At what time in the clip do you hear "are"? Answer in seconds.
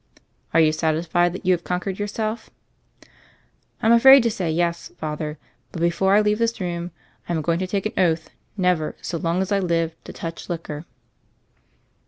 0.51-0.59